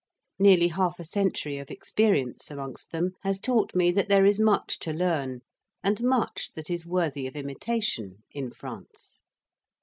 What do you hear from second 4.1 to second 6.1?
is much to learn and